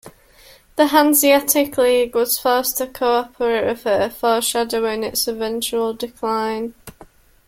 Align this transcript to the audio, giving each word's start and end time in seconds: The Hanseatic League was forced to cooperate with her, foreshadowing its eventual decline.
The 0.77 0.87
Hanseatic 0.87 1.77
League 1.77 2.15
was 2.15 2.39
forced 2.39 2.77
to 2.79 2.87
cooperate 2.87 3.67
with 3.67 3.83
her, 3.83 4.09
foreshadowing 4.09 5.03
its 5.03 5.27
eventual 5.27 5.93
decline. 5.93 6.73